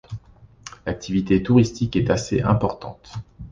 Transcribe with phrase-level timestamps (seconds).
[0.87, 3.13] L'activité touristique est assez importante.